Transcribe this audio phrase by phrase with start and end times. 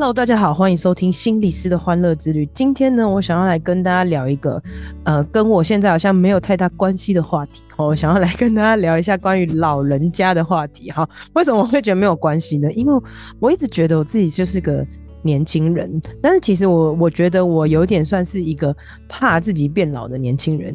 [0.00, 2.48] Hello，大家好，欢迎收听心理师的欢乐之旅。
[2.54, 4.58] 今天呢，我想要来跟大家聊一个，
[5.04, 7.60] 呃，跟我现在好像没有太大关系的话题。
[7.76, 10.90] 我想要来跟大家聊一下关于老人家的话题。
[10.90, 12.72] 哈，为什么我会觉得没有关系呢？
[12.72, 12.94] 因为
[13.40, 14.82] 我一直觉得我自己就是个
[15.20, 18.74] 年轻人，但是其实我我觉得我有点算是一个
[19.06, 20.74] 怕自己变老的年轻人。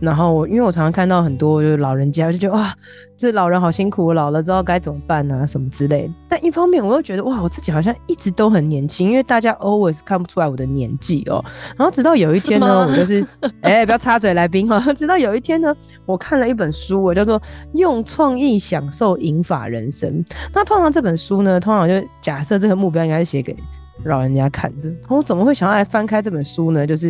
[0.00, 2.74] 然后，因为我常常看到很多就是老人家，就觉得哇，
[3.22, 6.14] 这老人好辛苦，我老了之后该怎么办啊，什么之类的。
[6.28, 11.40] 但一方面，我又觉得哇，我自己好像一直都很年轻，因为大家 always 看不出来我的年纪哦。
[11.76, 13.24] 然后直到有一天呢，我就是
[13.62, 14.80] 哎、欸，不要插嘴，来宾哈。
[14.92, 15.72] 直到有一天呢，
[16.04, 17.38] 我看了一本书，我叫做
[17.74, 20.10] 《用创意享受银发人生》。
[20.52, 23.56] 那通常这本书呢，通常就假设这个目标应该是写给
[24.04, 24.92] 老人家看的。
[25.06, 26.84] 我怎么会想要来翻开这本书呢？
[26.84, 27.08] 就是。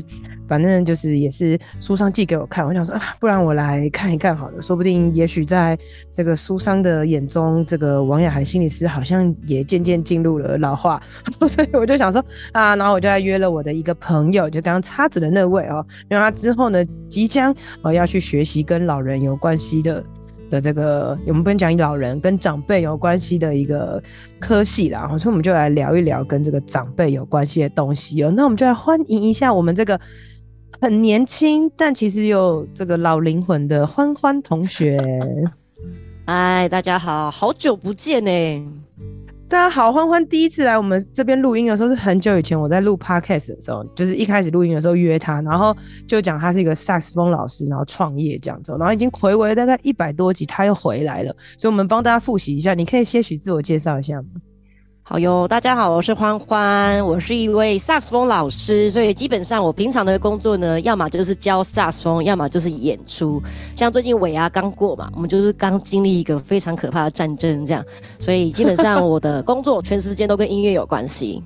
[0.53, 5.79] 反正就是也是书商寄给我看，我想说啊，不然我来看一看好了，说不定也许在
[6.11, 11.03] 这个书商的眼中，这个王雅涵心理师好像也渐渐进入了老化，
[11.49, 12.23] 所以我就想说
[12.53, 20.05] 啊，然后我就来约了我的一个朋友，就刚刚插嘴的那位哦，因为他之后呢即将呃要去学习跟老人有关系的
[20.51, 24.03] 的这个，我们不能讲老人跟长辈有关系的一个
[24.39, 29.99] 科系啦，所以我们就来聊一聊跟这个长辈有关系的东西哦，那我们就来欢迎一下我们这个。
[30.83, 34.99] 很年轻，但其实有这个老灵魂的欢欢同学。
[36.27, 38.67] 哎，大家好，好久不见呢！
[39.49, 45.73] 大家好，欢欢第一次来我们这边录音的时候是很久以前，我在录 podcast 的时候，就是一开始录音的时候约他，然后
[46.05, 54.29] 就讲他是一个萨克斯风老师，然后创业这样子，然后已经回违大概一百多集，他又回来了，所以我们帮大家复习一下，你可以些许自我介绍一下吗？
[55.05, 63.43] 好哟，大家好，我是欢欢，我是一位萨克斯风老师，所以基本上我平常的工作呢，要么就是教萨克斯风，要么就是演出。
[63.75, 67.85] 像最近尾牙刚过嘛，我们就是刚经历一个非常可怕的战争，这样，
[68.21, 71.43] 所以基本上我的工作全时间都跟音乐有关系。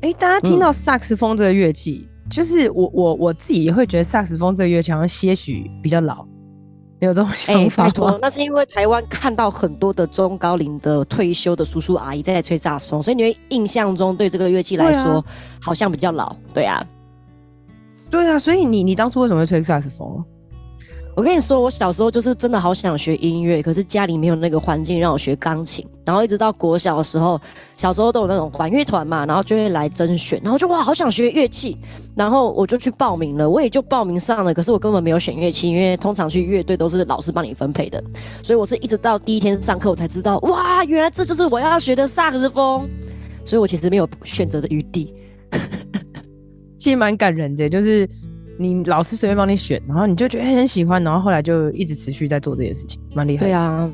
[0.00, 6.26] 哎、欸，大家听到萨克斯风这个乐器，嗯、就是我我我自己也会觉得萨克斯风这个乐器好像些许比较老。
[7.00, 15.24] 没有这种想法、欸、那是因为台湾看到很多的中高龄的退休的叔叔阿姨在吹萨克斯风，所以你会印象中对这个乐器来说、啊、
[15.60, 16.84] 好像比较老，对啊，
[18.10, 20.24] 对啊，所以你你当初为什么会吹萨克斯风？
[21.18, 25.84] 我跟你说，我小时候就是真的好想学音乐，可是家里没有那个环境让我学钢琴。
[26.04, 27.40] 然后一直到国小的时候，
[27.76, 31.76] 小时候都有那种管乐团嘛，然后就会来甄选，然后就哇，好想学乐器，
[32.14, 34.54] 然后我就去报名了，我也就报名上了。
[34.54, 38.00] 可是我根本没有选乐器，因为通常去乐队都是老师帮你分配的，
[38.40, 42.88] 所以我是一直到第一天上课我才知道，哇，原来这就是我要学的萨克斯风。
[43.44, 45.12] 所以我其实没有选择的余地，
[46.78, 48.08] 其实蛮感人的，就是。
[48.58, 53.46] 你老师随便帮你选，然后你就觉得很喜欢，然后后来就一直持续在做这件事情，蛮厉害。
[53.46, 53.90] 对啊，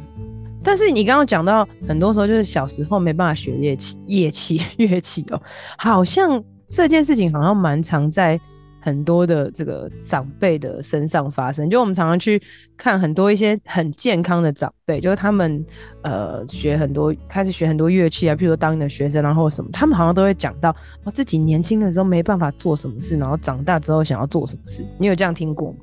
[0.62, 5.40] 但是你刚刚讲到很多时候就是小时候没办法学乐器，乐器乐器哦，
[5.76, 8.40] 好像这件事情好像蛮常在。
[8.84, 12.38] 很多的这个长辈的身上发生，就我们常常去
[12.76, 15.64] 看很多一些很健康的长辈，就是他们
[16.02, 20.68] 呃学很多，开始学很多乐器啊，譬如说当你的学生，然后什么，他们好像都会讲到，
[21.04, 24.84] 哦，自己年轻的时候没办法做什么事，然后长大之后想要做什么事。
[24.98, 25.78] 你有这样听过吗？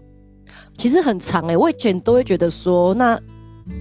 [0.78, 3.20] 其实很长诶、我以前都会觉得说那。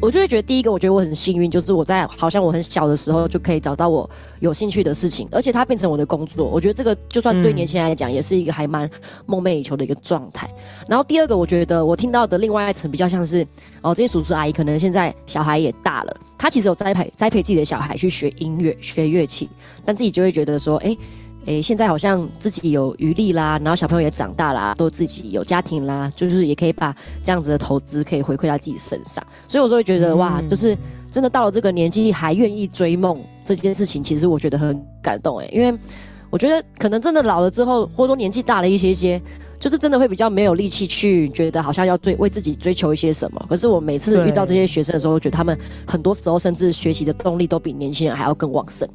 [0.00, 4.08] 我就会觉得，第一个，我觉得我很幸运，就是我在好像我很小的时候就可以找到我
[4.40, 6.46] 有兴趣的事情，而且它变成我的工作。
[6.46, 8.90] 我觉得这个就算对年轻人来讲，也是一个还蛮
[9.26, 10.48] 梦寐以求的一个状态。
[10.88, 13.46] 然后第二个，我觉得我听到的另外一层比较像是，
[13.82, 19.50] 哦，这些叔叔阿姨可能现在小孩也大了，他其实有栽培栽培自己的小孩去学音乐、学乐器，
[19.84, 20.96] 但自己就会觉得说，哎。
[21.46, 30.76] 诶，现在好像自己有余力啦，然后小朋友也长大啦，都自己有家庭啦，就是也可以把这样子的投资可以回馈到自己身上，所以我就会觉得、嗯、哇，就是
[31.10, 35.76] 真的到了这个年纪还愿意追梦这件事情，其实我觉得很感动诶，因为
[36.28, 39.20] 我觉得可能真的老了之后，或者说年纪大了一些些，
[39.58, 43.46] 就是真的会比较没有力气去觉得好像要追为自己追求一些什么。
[43.48, 48.86] 可是我每次遇到这些学生的时候，我觉得他们很多时候甚至学习的动力都比年轻人还要更旺盛。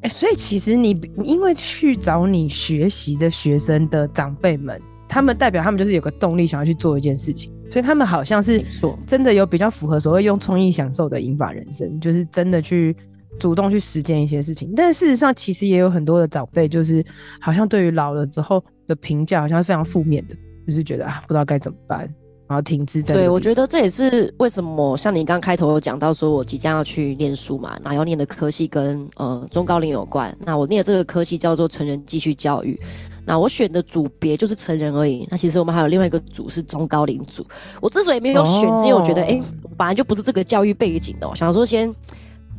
[0.00, 8.64] 哎、欸，所以其实你因为去找你学习的学生的长辈们，他们代表他们就是有个动力想要去做一件事情，所以他们好像是
[9.06, 12.96] 真的有比较符合所谓用创意享受的引法人生，就是真的去
[13.40, 14.72] 主动去实践一些事情。
[14.76, 17.04] 但事实上，其实也有很多的长辈，就是
[17.40, 22.08] 好像对于老了之后的评价好像是非常负面的，就是觉得啊，不知道该怎么办。
[22.48, 23.14] 然后停滞在。
[23.14, 30.36] 对，我觉得这也是为什么像你刚开头有讲到说，我即将要去念书嘛，然后要念的科系跟呃中高龄有关。
[30.40, 32.80] 那我念的这个科系叫做成人继续教育，
[33.24, 35.28] 那我选的组别就是成人而已。
[35.30, 37.46] 那其实我们还有另外一个组是中高龄组。
[37.80, 41.94] 我之所以没有选，是因为我觉得，哎、哦，本来就不是这个教育背景的，我想说先。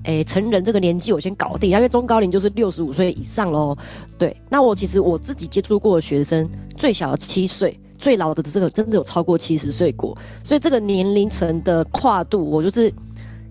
[0.05, 3.77] 诶，成人这个年纪我先搞定，因为中高龄就是六十五岁以上喽。
[4.17, 10.17] 对，那我其实我自己接触过的学生，最小的七岁，最老的这个真的有超过七十岁过。
[10.43, 12.91] 所以这个年龄层的跨度，我就是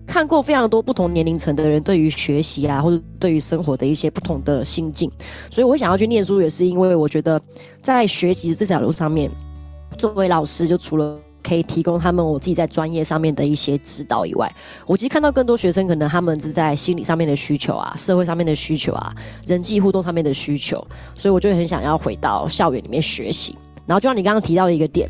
[0.05, 5.09] 看过非常多不同年龄层的人对于学习啊，或者对于生活的一些不同的心境。
[5.49, 7.39] 所以我想要去念书，也是因为我觉得
[7.81, 9.31] 在学习这条路上面，
[9.97, 11.17] 作为老师就除了。
[11.41, 14.53] 可以提供他们我自己在专业上面的一些指导以外，
[14.85, 19.15] 我其实看到更多学生可能他们是在心理上面的需求啊，社会上面的需求啊，
[19.47, 20.85] 人际互动上面的需求，
[21.15, 23.57] 所以我就很想要回到校园里面学习。
[23.89, 25.09] 然后就像你刚刚提到的一个点，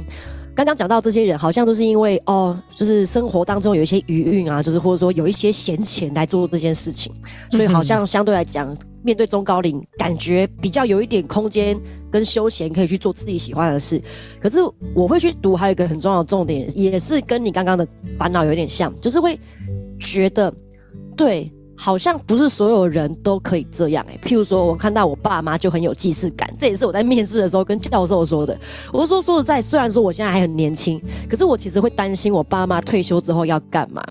[0.55, 7.13] 刚刚讲到这些人好像都是因为哦，就是生活当中有一些余韵啊，就是或者说有一些闲钱来做这件事情，
[7.51, 8.75] 所以好像相对来讲。
[9.01, 11.79] 面对中高龄，感觉比较有一点空间
[12.11, 13.99] 跟休闲，可以去做自己喜欢的事。
[14.41, 14.59] 可是
[14.93, 17.87] 我会去读，还有一个很重要的重点，也是跟你刚刚的
[18.17, 19.39] 烦恼有点像，就是会
[20.01, 20.53] 觉得，
[21.15, 21.49] 对，
[21.81, 24.05] 好像不是所有人都可以这样。
[24.09, 28.59] 哎，譬如说，我看到我爸妈就很有既视感，这也是我在面试的时候跟教授说的。
[28.91, 34.05] 我说，说实在，虽然说我现在还很年轻，可是我其实会担心我爸妈退休之后要干嘛。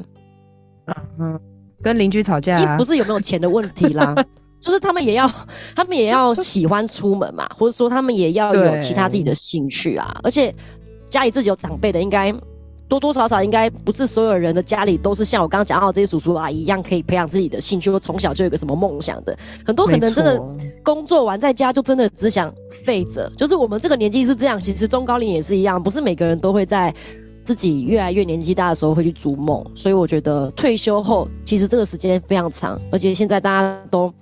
[1.21, 1.39] 嗯，
[1.83, 4.15] 跟邻居吵架啊，不是有没有钱的问题啦。
[4.59, 5.31] 就是他们也要，
[5.77, 10.19] 他们也要喜欢出门嘛，或者说他们也要有其他自己的兴趣啊。
[10.23, 10.55] 而且
[11.11, 12.33] 家里自己有长辈的，应该
[12.89, 19.39] 多多少少应该不是所有人的家里都是像我刚刚讲到这些叔叔阿姨一样，可以培养自己的兴趣，或从小就有个什么梦想的。
[19.65, 20.43] 很多可能真的
[20.83, 23.31] 工作完在家就真的只想废着。
[23.37, 26.95] 就是我们这个年纪是这样，其实中高龄也是一样，不是每个人都会在
[27.45, 29.65] 自己越来越年纪大的时候会去逐梦。
[29.75, 34.13] 所以我觉得退休后其实这个时间非常长，而且现在大家都。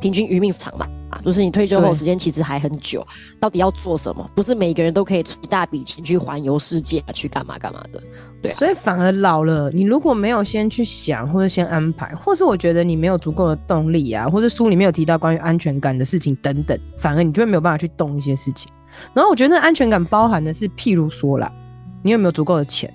[0.00, 3.06] 平均余命长嘛，啊，就是你退休后时间其实还很久，
[3.38, 4.28] 到底要做什么？
[4.34, 8.02] 不是每个人都可以出一大笔钱去环游世界，啊去干嘛干嘛的，
[8.40, 8.54] 对啊。
[8.54, 18.72] 所以反而老了，你如果没有先去想，或者先安排，或是我觉得你没有足够的动力啊，或者书里面有提到关于安全感的事情等等，反而你就会没有办法去动一些事情。
[19.12, 21.52] 然后我觉得那安全感包含的是，譬如说啦，
[22.02, 22.92] 你有没有足够的钱？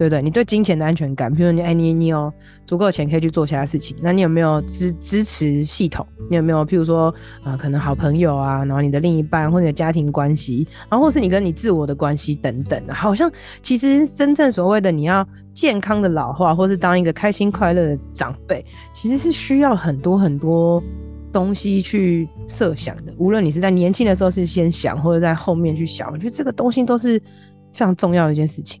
[0.00, 0.22] 对不对？
[0.22, 2.32] 你对金钱的安全感，比如说你，哎，你你有
[2.64, 6.06] 足够的钱可以去做其他事情，那你有没有支支持系统？
[6.30, 7.14] 你有没有，譬如说，
[7.44, 13.30] 啊、可能好朋友啊，然后你的另一半或者家庭关系，然后或是你跟你自我的关系等等，好像
[13.60, 18.64] 其实真正所谓的你要健康的老化，或是当一个开心快乐的长辈，
[18.94, 20.82] 其实是需要很多很多
[21.30, 23.12] 东西去设想的。
[23.18, 27.18] 无论你是在年轻的时候是先想，或者在后面去想，我觉得这个东西都是
[27.74, 28.80] 非常重要的一件事情。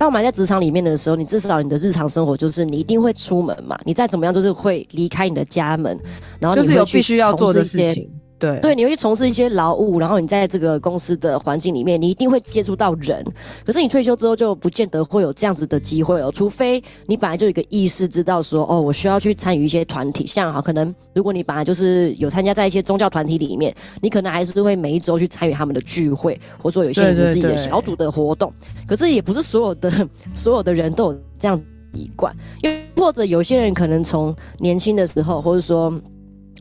[0.00, 5.94] 当我们在职场里面的时候，你至少你的日常生活就是你一定会出门嘛，你再怎么样就是会离开你的家门，
[6.40, 8.10] 然后你就是有必须要做的事情。
[8.40, 13.22] 对对，你会去从事一些劳务，然后你在这个公司的环境里面，你一定会接触到人。
[13.66, 28.50] 可是你退休之后就不见得会有这样子的机会哦，除非你本来就有一个意识，知道说哦，我需要去参与一些团体，像哈可能如果你本来就是有参加在一些宗教团体里面，你可能还是会每一周去参与他们的聚会，或者说有一些你自己的小组的活动。
[28.50, 31.60] 对对对，可是也不是所有的所有的人都有这样
[31.92, 35.92] 习惯，又或者有些人可能从年轻的时候，或者说。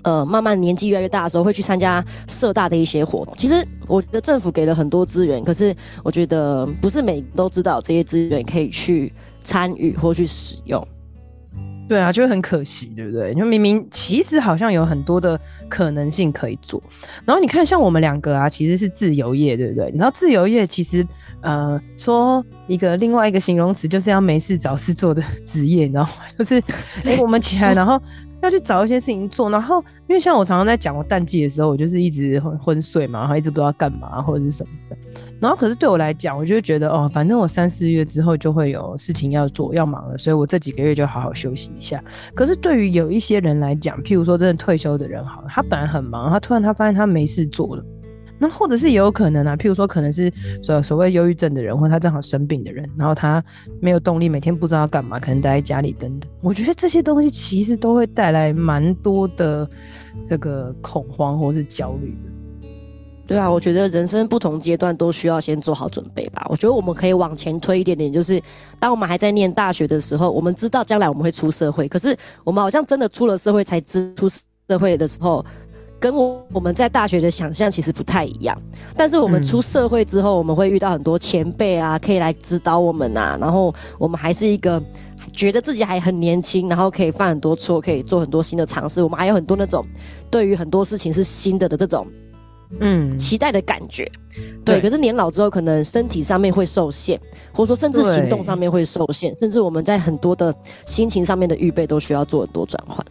[0.03, 3.34] 呃，慢慢年纪越来越大的时候，会去参加社大的一些活动。
[3.38, 9.12] 其实我觉得政府给了很多资源，可是我觉得不是每个都知道这些资源可以去
[9.44, 10.86] 参与或去使用。
[11.88, 13.32] 对啊，就很可惜，对不对？
[13.32, 16.79] 因为明明其实好像有很多的可能性可以做。
[17.25, 19.88] 然后你看，像我们两个啊，其实是自由业，对不对？
[19.88, 21.03] 你知道自由业其实
[21.41, 26.10] 呃，说一个另外一个形容词，就是要没事找事做的职业，你知道吗？
[26.38, 26.62] 就是
[27.03, 28.00] 哎，我们起来 然后。
[28.41, 34.98] 要去找一些事情做，然后因为像我常常在讲我淡季的时候，我就是一直昏昏睡嘛，然后一直不知道干嘛或者是什么的。
[35.41, 42.03] 然后可是对我来讲，我就觉得哦，反正我三四月之后就会有事情要做要忙了，所以我这几个月就好好休息一下。
[42.34, 47.84] 可是对于有一些人来讲，譬如说真的退休的人，好，他本来很忙，他突然他发现他没事做了。
[48.39, 50.31] 那或者是也有可能啊，譬如说可能是
[50.63, 53.43] 所所谓忧郁症的人，或者他正好生病的人，然后他
[53.81, 56.31] 没有动力，每天不知道要干嘛，可能待在家里等等。
[56.41, 59.69] 我觉得这些东西其实都会带来蛮多的
[60.25, 62.31] 这个恐慌或是焦虑的。
[63.27, 66.48] 对啊，我觉得人生不同阶段都需要先做好准备吧。
[66.50, 68.41] 我觉得我们可以往前推一点点，就是
[68.79, 75.46] 当我们还在念大学的时候，我们知道将来我们会出社会，可是我们好像真的出了社会才知出社会的时候。
[76.00, 78.58] 跟我我们在大学的想象其实不太一样。
[78.96, 83.38] 但是我们出社会之后，我们会遇到很多前辈啊，可以来指导我们啊。
[83.39, 84.82] 然后我们还是一个
[85.34, 89.03] 觉得自己还很年轻，然后可以犯很多错，可以做很多新的尝试。
[89.03, 89.86] 我们还有很多那种
[90.32, 92.08] 对于很多事情是新的的这种。
[92.82, 94.08] 嗯，期待的感觉，
[94.63, 94.82] 对，对。
[94.82, 97.20] 可是年老之后，可能身体上面会受限，
[97.51, 100.53] 或者说甚至行动上面会受限，甚至我们在很多的
[100.86, 103.03] 心情上面的预备都需要做很多转换。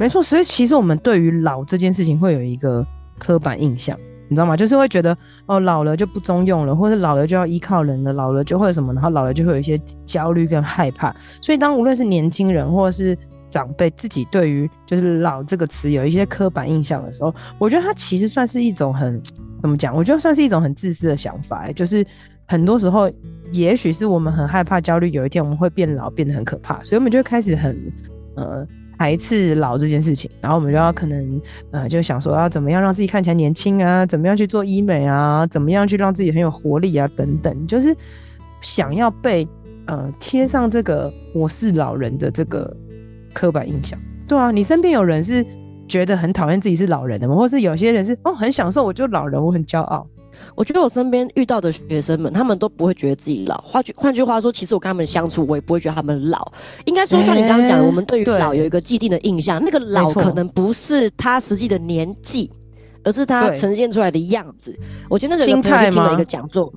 [0.00, 2.82] 没错，所以其实我们对于老这件事情会有一个
[3.18, 3.94] 刻板印象，
[4.30, 4.56] 你知道吗？
[4.56, 5.14] 就是会觉得
[5.44, 11.14] 哦，老了就不中用了，或者老了就要依靠人了，老了就会什么，然后老了就会有一些焦虑跟害怕。
[11.42, 13.14] 所以当无论是年轻人或者是
[13.50, 19.22] 长辈自己对于就是“老”这个词有一些刻板印象的时候，我觉得它其实算是一种很
[19.60, 19.94] 怎么讲？
[19.94, 21.70] 我觉得算是一种很自私的想法。
[21.72, 22.02] 就是
[22.46, 23.10] 很多时候，
[23.52, 27.76] 也许是我们很害怕、焦虑，有一天我们会变老，变得很可怕，所以我们就开始很
[28.36, 28.66] 呃
[29.00, 30.30] 排斥老这件事情。
[30.42, 31.40] 然后我们就要可能
[31.70, 37.96] 呃就想说要怎么样让自己看起来年轻啊，怎么样去做医美啊，怎么样去让自己很有活力啊，等等，就是
[38.60, 39.48] 想要被
[39.86, 42.76] 呃贴上这个我是老人的这个。
[43.32, 45.46] 刻板印象，对啊，你身边有人是
[45.86, 47.36] 觉得很讨厌自己是老人的吗？
[47.36, 50.04] 或是有些人是哦很享受，我就老人，我很骄傲。
[50.54, 53.56] 我觉得我身边遇到的学生们，他们都不会觉得自己老。
[53.58, 56.52] 换句换句话说，其实我跟他们相处，我也不会觉得他们老。
[56.84, 62.50] 应该说，就你刚刚讲的，我们对于老有一个既定的印象，那个老可能不是他实际的年纪，
[63.04, 64.78] 而是他呈现出来的样子。
[65.08, 66.72] 我今天那个朋友就听了一个讲座。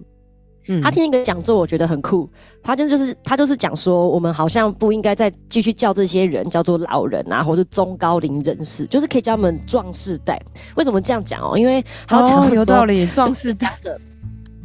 [0.67, 2.29] 嗯，他听一个讲座，我觉得很酷。
[2.63, 10.41] 他就是他就是讲说，我们好像不应该再继续叫这些人叫做老人啊，或者中高龄人士，就是可以叫他们壮世代。
[10.75, 11.57] 为什么这样讲哦？
[11.57, 13.77] 因为好讲、哦、有道理，壮世代。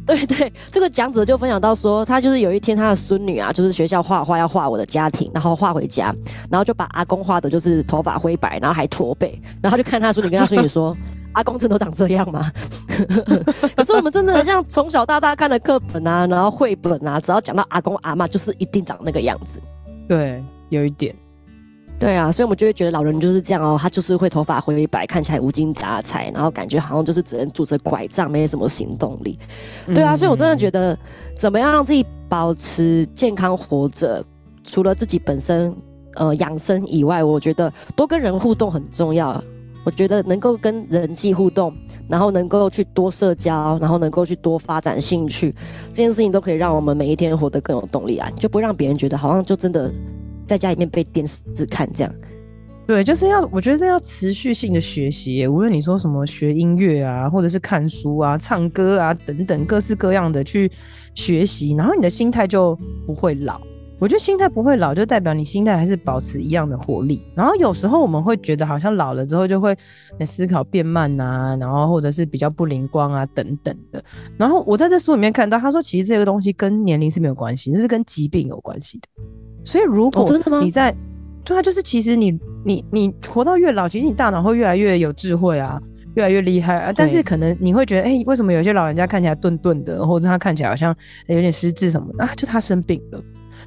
[0.05, 6.15] 对对，这个讲者就分享到说，他就是有一天他的孙女啊，就是学校画画要画我的家庭，然后画回家，
[6.49, 10.97] 然后就把阿公画的就是头发灰白，然后还驼背，然后就看他孙女跟他孙女说。
[11.33, 12.51] 阿公真的都长这样吗？
[13.75, 19.59] 可是我们真的很像从小到大看的课本啊，然后绘本啊，只要讲到阿公阿嬷，就是一定长那个样子。
[20.07, 21.15] 对，有一点。
[21.99, 29.37] 对啊，所以我们就会觉得老人就是这样哦，他就是会头发灰白，看起来无精打采，然后感觉好像就是只能拄着拐杖，没什么行动力。
[29.93, 30.97] 对啊，所以我真的觉得，
[31.37, 34.23] 怎么样让自己保持健康活着，
[34.63, 35.75] 除了自己本身
[36.15, 39.43] 呃养生以外，我觉得多跟人互动很重要。
[39.85, 41.73] 我觉得能够跟人际互动，
[42.07, 45.53] 然后能够去多社交，然后能够去多发展兴趣，
[45.87, 48.29] 这件事情都可以让我们每一天活得更有动力啊！
[48.35, 49.91] 就不让别人觉得好像就真的
[50.45, 52.13] 在家里面被电视看这样。
[52.85, 60.71] 对，就是要我觉得要持续性的学习，无论你说什么学音乐啊，或者是看书啊、唱歌啊等等各式各样的去
[61.13, 63.61] 学习，然后你的心态就不会老。
[63.99, 67.21] 我觉得心态不会老，就代表你心态还是保持一样的活力。
[67.35, 69.77] 然后有时候我们会觉得好像老了之后就会
[70.25, 74.01] 思考变慢啊，然后或者是比较不灵光啊等等的。
[74.37, 79.07] 然后我在这书里面看到，他说其实这个东西跟年龄是没有关系，这是跟疾病有关系的。
[79.65, 80.25] 所以如果
[80.61, 80.95] 你在，
[81.43, 85.77] 对啊，就是其实你你你活到越老，其实你大脑会越来越有智慧啊，
[86.15, 86.93] 越来越厉害啊。
[86.95, 90.95] 但是可能你会觉得，哎，为什么有些老人家看起来顿顿的，或者他看起来好像
[91.27, 92.31] 有点失智什么的啊？
[92.37, 93.21] 就他生病了。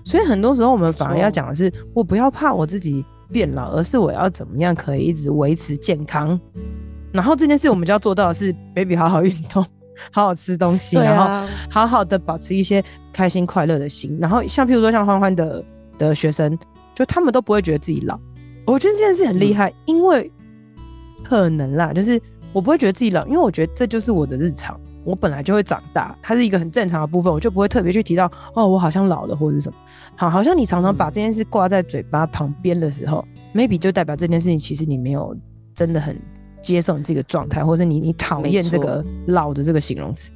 [0.05, 6.39] 所以很多时候我们反而要讲的是，我不要怕我自己变老，而是我要怎么样可以一直维持健康。
[7.13, 9.63] 然后这件事我们就要做到的是，baby 好好运动，
[10.11, 12.83] 好好吃东西，然后好好的保持一些
[13.13, 14.17] 开心快乐的心。
[14.21, 15.65] 然后像譬如说像欢欢的
[15.99, 16.59] 的学生，
[16.95, 18.19] 就他们都不会觉得自己老。
[18.65, 20.31] 我觉得这件事很厉害，因为
[21.23, 22.21] 可能啦，就是
[22.53, 24.81] 我不会觉得自己老，因为我觉得这就是我的日常。
[25.05, 29.79] 我本来就会长大，它是一个很正常的部分，我就不会特别去提到哦，我好像老了或者是什么。
[30.17, 35.37] 好，好像你常常把这件事挂在嘴巴旁边的时候，嗯，maybe 就代表这件事情其实你没有
[35.75, 36.17] 真的很
[36.61, 40.31] 接受你这个状态，或者你你讨厌这个老的这个形容词。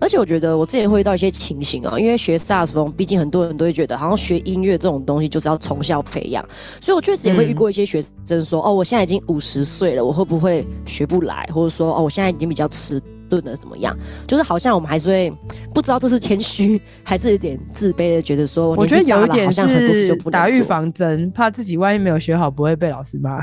[0.00, 6.46] 而且我觉得我之前会遇到一些情形啊，因为学萨克斯风，毕竟很多人都会觉得好像学音乐这种东西就是要从小培养，
[6.78, 13.00] 所以我确实也会遇过一些学生说，嗯，哦，我现在已经五十岁了，我会不会学不来，或者说哦，我现在已经比较迟。
[13.34, 13.96] 论的怎么样？
[14.26, 15.32] 就是好像我们还是会
[15.74, 23.38] 不知道这是谦虚还是有点自卑的，觉得说我觉得有一点是打预防针，怕自己万一没有学好不会被老师骂。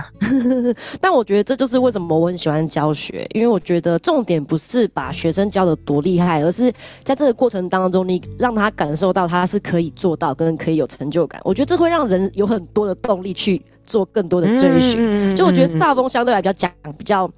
[1.00, 6.72] 但我觉得这就是为什么我很喜欢教学，因为我觉得重点不是把学生教的多厉害，而是
[7.04, 11.40] 在这个过程当中，你让他感受到他是可以做到，跟可以有成就感。
[11.44, 15.00] 我觉得这会让人有很多的动力去做更多的追寻。
[15.00, 17.30] 嗯、就我觉得萨风相对来比较讲比较。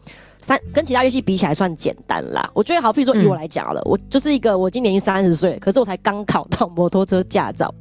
[0.43, 7.73] 三跟其他乐器比起来算简单啦，我觉得好，比如说以我来讲了，嗯，我就是一个我今年已经三十岁，可是我才刚考到摩托车驾照，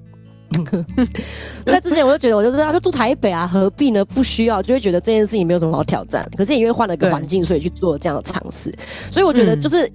[1.66, 4.04] 在之前我就觉得我就是要就住台北啊，何必呢？
[4.04, 6.24] 不需要，就会觉得这件事情没有什么好挑战。
[6.36, 8.72] 可是也因为换了个环境，所以去做这样的尝试。
[9.10, 9.90] 所以我觉得就是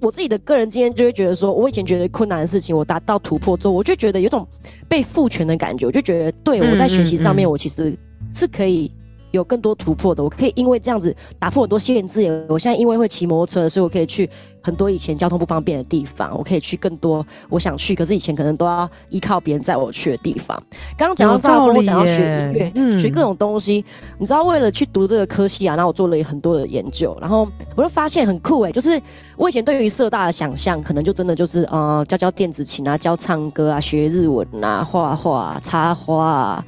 [0.00, 4.48] 我自己的个人经验，就会觉得说，我以前觉得困难的事情，我达到突破之后，我就觉得有种
[4.88, 5.84] 被赋权的感觉。
[5.84, 7.94] 我就觉得，对我在学习上面，我其实
[8.32, 8.90] 是可以。
[9.30, 12.46] 有更多突破的，我可以因为这样子打破很多限制。
[12.48, 14.28] 我现在因为会骑摩托车，所以我可以去
[14.62, 16.36] 很多以前交通不方便的地方。
[16.36, 20.60] 我可以去更多我想去，可是以前可能都要依靠别人载我去的地方。
[20.96, 23.84] 刚刚讲到上，我讲到学音乐，嗯、学各种东西。
[24.18, 29.00] 你知道，为了去读这个科系啊，然后我做了很多的研究，然后我就发现很酷诶，就是
[29.36, 36.64] 我以前对于社大的想象，可能就真的就是呃教教电子琴啊，教唱歌啊，学日文啊，画画、插花啊。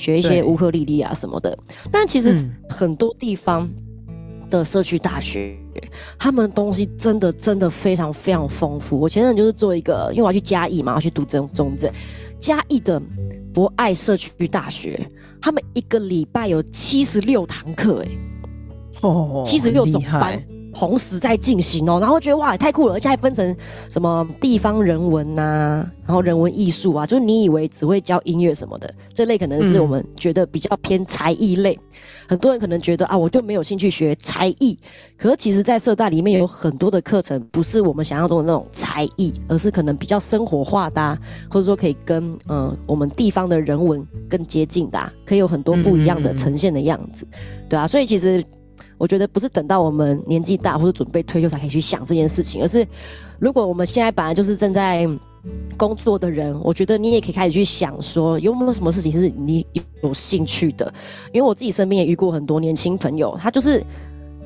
[0.00, 1.56] 学一些乌克丽丽啊什么的，
[1.92, 2.34] 但其实
[2.68, 3.68] 很多地方
[4.48, 5.82] 的社区大学，嗯、
[6.18, 8.98] 他们东西真的真的非常非常丰富。
[8.98, 11.92] 我前阵就是做一个，因为我要去嘉义嘛，我要去读中中正，
[12.40, 13.00] 嘉义的
[13.52, 14.98] 博爱社区大学，
[15.40, 18.08] 他们一个礼拜有七十六堂课，哎，
[19.02, 20.42] 哦，七十六种班。
[20.72, 23.56] 同时在进行哦，然后觉得哇，也太酷了，而且还分成
[23.88, 31.78] 什么地方人文呐、啊，然后人文艺术啊，就是你以为只会教音乐什么的，这类可能是我们觉得比较偏才艺类。
[32.28, 34.78] 很多人可能觉得啊，我就没有兴趣学才艺，
[35.18, 41.18] 可是其实，在社大里面有很多的课程，不是我们想象中的那种才艺，而是可能比较生活化的、
[41.50, 48.42] 或者说可以跟嗯、我们地方的人文更接近的、可以有很多不一样的呈现的样子，嗯嗯嗯对啊，所以其实。
[49.00, 52.86] 我觉得不是等到我们年纪大或者准备退休才可以去想这件事情，而是
[53.38, 55.08] 如果我们现在本来就是正在
[55.78, 59.66] 工作的人，我觉得你也可以开始去想说，有没有什么事情是你
[60.02, 60.92] 有兴趣的？
[61.32, 63.82] 因为我自己身边也遇过很多年轻朋友，他就是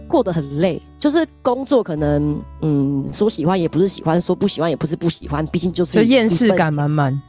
[0.07, 7.21] 过得很累，就是工作可能嗯说喜欢也不是喜欢，说不喜欢也不是不喜欢，毕竟就是厌世感满满。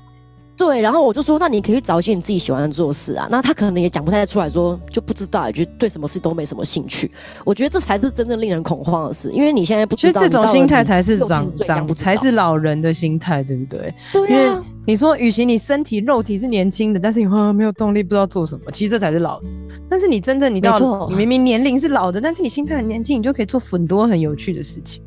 [0.58, 3.28] 对，然后我就说，那你可以去找一些你自己喜欢的做事啊。
[3.30, 7.12] 那他可能也讲不太出来说，就不知道，也就对什么事都没什么兴趣。
[7.44, 13.94] 我觉得这才是真正令人恐慌的事，因为你现在不知道，其实这种心态才是长长才是老人的心态，对不对？
[14.14, 14.30] 对啊。
[14.30, 19.48] 因为你说，与其你身体肉体是年轻的，但是你没有动力，不知道做什么，其实这才是老的。
[19.90, 25.02] 但是你真正你到你明明年龄是老的，但是你心态很年轻，你就可以做很多很有趣的事情。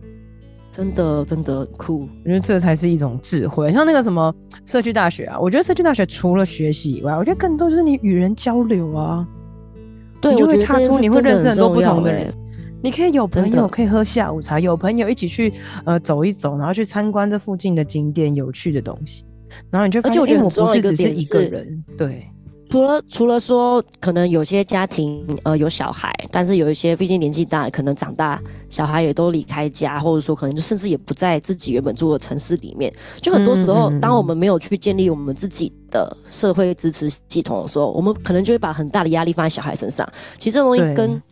[0.78, 3.72] 真的真的酷，我觉得这才是一种智慧。
[3.72, 4.32] 像那个什么
[4.64, 9.26] 社区大学啊，我觉得社区大学除了学习以外，我觉得更多就是你与人交流啊。
[10.20, 12.32] 对，你就会踏出，你会认识很多不同的人。
[12.80, 15.52] 你可以有朋友可以喝下午茶，有朋友一起去
[15.84, 19.24] 呃走一走，然后去参观这附近的景点、有趣的东西。
[19.70, 22.24] 然后你就发现，而且我觉得我不是只是一个人，对。
[22.68, 32.92] 除了除了说，可能有些家庭呃有小孩，但是有一些毕竟年纪大，可能长大小孩也都离开家，或者说可能就甚至也不在自己原本住的城市里面。
[33.22, 40.06] 就很多时候，当我们没有去建立我们自己的社会支持系统的时候，我们可能就会把很大的压力放在小孩身上。
[40.36, 41.22] 其实这种东西跟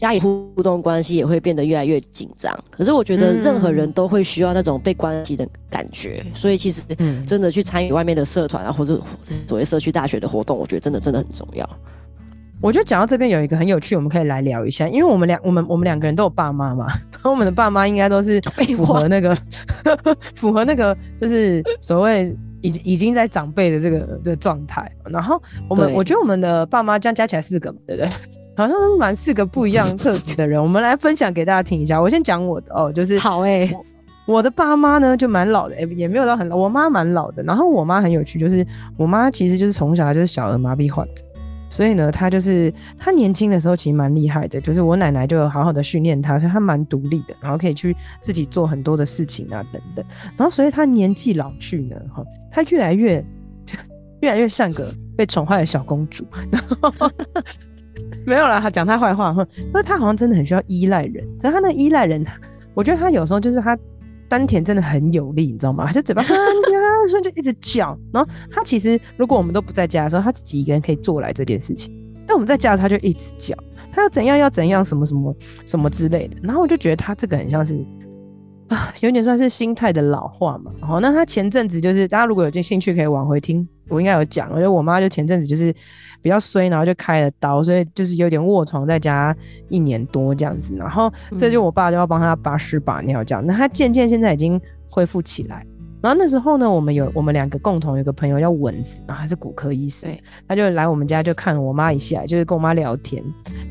[0.00, 6.82] 家里互动关系也会变得越来越紧张，可是我觉得任何人都会需要那种被关系的感觉，嗯、所以其实
[7.26, 11.68] 真的去参与外面的社团啊，或者所谓社区大学的活动，我觉得真的真的很重要。
[12.62, 18.40] 我觉得讲到这边有一个很有趣，我们可以来聊一下，因为我们两我们我们两个人都有爸妈嘛，然 后我们的爸妈应该都是
[18.74, 19.36] 符合那个
[20.34, 28.10] 符合那个就是所谓已已经在长辈的这个的状态，然后我们我觉得我们的爸妈这样加起来四个嘛，对不对？
[28.60, 32.00] 好像都是蛮四个不一样特质的人，我们来分享给大家听一下。
[32.00, 33.76] 我先讲我的哦，就是好哎、欸，
[34.26, 36.56] 我的爸妈呢就蛮老的，也没有到很老。
[36.56, 38.64] 我妈蛮老的，然后我妈很有趣，就是
[38.96, 41.24] 我妈其实就是从小就是小儿麻痹患者，
[41.68, 50.04] 所以呢，她就是她年轻的时候其实蛮厉害的，就是我奶奶就有好好的训练她，所以她蛮独立的，然后可以去自己做很多的事情啊等等。
[50.36, 53.24] 然后所以她年纪老去呢，哈，她越来越
[54.20, 56.24] 越来越像个被宠坏的小公主。
[56.52, 57.10] 然 后
[58.26, 61.26] 没有啦，他讲他坏话，因为他好像真的很需要依赖人。
[61.40, 62.24] 可是他那依赖人，
[62.74, 63.76] 我觉得他有时候就是他
[64.28, 65.86] 丹田真的很有力，你知道吗？
[65.86, 66.22] 他就嘴巴，
[67.22, 67.98] 就一直叫。
[68.12, 71.92] 然后他其实如果我们都不在家的时候，他自己一个人可以做来这件事情。
[72.26, 73.56] 但我们在家，他就一直叫，
[73.92, 75.34] 他要怎样要怎样，什么什么
[75.66, 76.36] 什么之类的。
[76.42, 77.84] 然后我就觉得他这个很像是
[78.68, 80.70] 啊，有点算是心态的老化嘛。
[80.80, 84.48] 好，那他前阵子就是大家如果有兴趣可以往回听，我应该有讲。
[84.50, 85.74] 我觉得我妈就前阵子就是。
[86.22, 89.34] 比较衰，然后就开了刀，所以就是有点卧床在家
[89.70, 90.76] 一年多这样子。
[90.76, 93.42] 然后这就我爸就要帮他把屎把尿这样。
[93.46, 95.64] 那他渐渐现在已经恢复起来。
[96.02, 100.14] 然后那时候呢，我们有我们两个共同有个朋友叫蚊子，然后他是骨科医生，
[100.46, 103.24] 他就来我们家就看我妈一下，就是跟我妈聊天。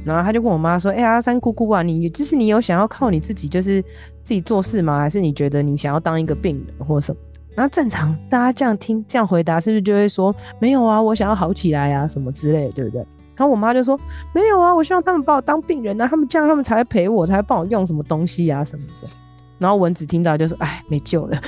[0.03, 3.79] 然后他就跟我妈说：“哎呀，三姑姑啊，你就是你有想要靠你自己就是
[4.23, 4.99] 自己做事吗？
[4.99, 7.21] 还是你觉得你想要当一个病人或什么？”
[7.55, 12.99] 然后正常大家这样听这样回答，是不是就会说没有啊，我想要好起来啊什么之类的，对不对？
[13.35, 13.99] 然后我妈就说
[14.33, 19.09] 没有啊，我希望他们把我当病人啊，他们这样他们才会陪我，才会帮我用什么东西啊什么的。
[19.57, 21.41] 然后蚊子听到就说哎，没救了，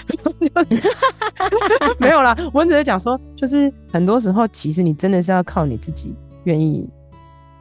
[1.98, 2.36] 没有啦。
[2.54, 6.90] 蚊子就讲说，就是很多时候其实你真的是要靠你自己愿意。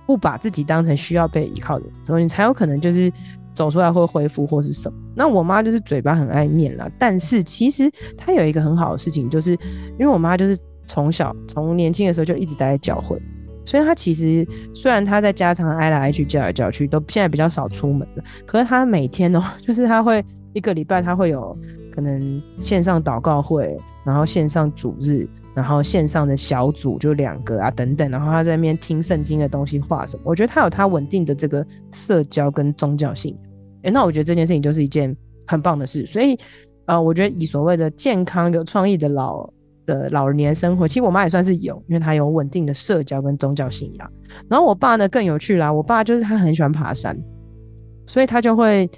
[0.07, 3.13] 不把自己当成需要被依靠的，所以你才有可能就是
[3.55, 4.99] 走出来会恢复或是什么。
[5.15, 13.21] 那我妈就是嘴巴很爱念啦，但是其实她有一个很好的事情，就是因为我妈就是从小从年轻的时候就一直待在教会，
[13.65, 21.57] 所以她其实虽然她在家常挨来挨 去叫来叫去，都现在比较少出门了，可是她每天哦，就是她会一个礼拜她会有
[21.95, 25.29] 可能线上祷告会，然后线上主日。
[25.55, 33.37] 然后线上的小组就两个啊等等，然后他在那边听圣经的东西画什么，我觉得他有他稳定的这个社交跟宗教性，
[33.83, 35.15] 诶，那我觉得这件事情就是一件
[35.47, 36.07] 很棒的事。
[36.07, 36.39] 所以，
[36.87, 39.49] 呃，我觉得以所谓的健康有创意的老
[39.87, 44.13] 的老年生活，其实我妈也算是有，因为她有稳定的社交跟宗教信仰。
[44.49, 47.19] 然后我爸呢更有趣啦，我爸就是他很喜欢爬山，
[48.07, 48.89] 所以他就会。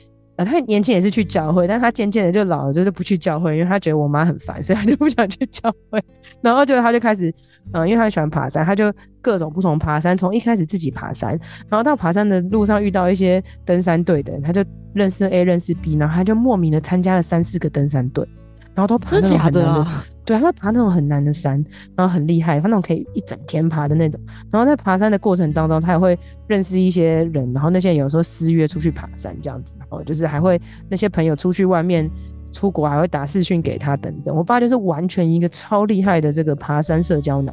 [0.42, 6.02] 呃，他年轻也是去教会，但他渐渐的就老了，就是不去教会，因为他觉得我妈很烦，所以他就不想去教会。
[6.40, 7.28] 然后就他就开始，
[7.72, 11.30] 嗯、呃，因为他喜欢爬山，他就各种不同爬山，从一开始自己爬山，
[11.68, 18.26] 然后到爬山的路上遇到一些登山队的人，他就认识 A，认识 B，然后他就莫名的参加了三四个登山队，
[18.74, 20.04] 然后都爬那种很难的，真的假的啊？
[20.24, 21.64] 对，他爬那种很难的山，
[21.96, 24.20] 然后很厉害，他那种可以一整天爬的那种。
[24.50, 32.08] 然后在爬山的过程当中，他也会认识一些人，然后那些人有时候私约出去爬山这样子，然后就是还会那些朋友出去外面
[32.52, 34.34] 出国还会打视讯给他等等。
[34.34, 37.52] 我爸就是完全一个超厉害的这个爬山社交男，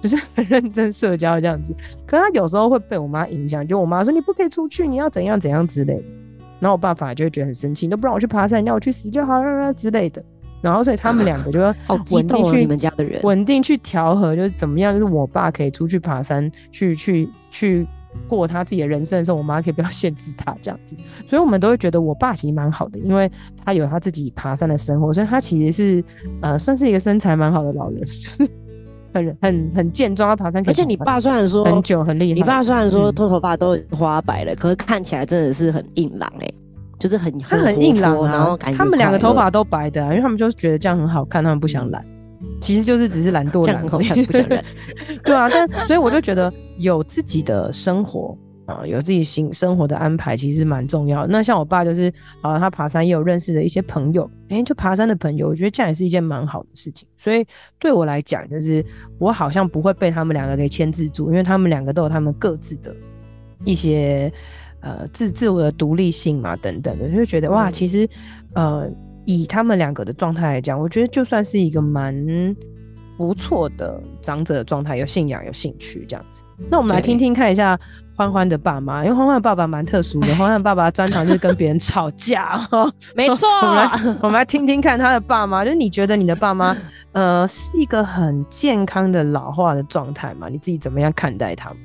[0.00, 1.72] 就是很认真社交这样子。
[2.04, 6.04] 可他有时候会被我妈影响，就我妈说你不可以出去，你要怎样怎样之类的。
[6.58, 10.24] 然后我爸反而就会觉得很生气，你都不让我去爬山，你要我去死就好了之类的。
[10.62, 11.74] 然后，所以他们两个就要
[12.12, 14.92] 稳定去你们家的人稳定去调和，就是怎么样？
[14.92, 17.86] 就是我爸可以出去爬山，去去去
[18.28, 20.94] 过他自己的人生的时候，我妈可以不要限制他这样子。
[21.26, 23.30] 所以我们都会觉得我爸其实蛮好的，因为
[23.64, 26.04] 他有他自己爬山的生活，所以他其实是
[26.40, 28.02] 呃算是一个身材蛮好的老人，
[29.12, 30.72] 很很很健壮，他爬山可以爬。
[30.72, 36.54] 而且你爸虽然说很久很厉害，你爸虽然说头头发都花白了，嗯、可是看起来真的是很硬朗哎、欸。
[37.02, 42.00] 就是很他很硬朗，啊，然后感觉他们两个头发都白的，啊，因为他们就是觉得这样很好看，他们不想染，
[42.60, 44.64] 其实就是只是懒惰懒，这样很好看不想染。
[45.24, 51.28] 对啊，但所以我就觉得有自己的生活啊，有自己新生活的安排，其实蛮重要的。
[51.28, 52.08] 那像我爸就是
[52.40, 57.08] 啊，他爬山也有认识的一些朋友，哎，欸，就爬山的朋友，我觉得这样也是一件蛮好的事情。
[57.16, 57.44] 所以
[57.80, 58.84] 对我来讲，就是
[59.18, 62.94] 我好像不会被他们两个给牵制住，因为他们两个都有他们各自的
[63.64, 64.32] 一些。
[64.82, 68.06] 呃，自自我的独立性嘛，等等的，就觉得哇，其实，
[68.54, 68.90] 呃，
[69.24, 72.14] 以他们两个的状态来讲，我觉得就算是一个蛮
[73.16, 76.42] 不错的长者的状态，有信仰、有兴趣这样子。
[76.68, 77.78] 那我们来听听看一下
[78.16, 82.68] 欢欢的爸妈，因为欢欢的爸爸蛮特殊的，欢欢的爸爸专长就是跟别人吵架。
[83.14, 86.76] 没错，我们来我们来听听看他的爸妈，就是你觉得你的爸妈，
[87.12, 90.48] 呃，是一个很健康的老化的状态吗？
[90.48, 91.78] 你自己怎么样看待他们？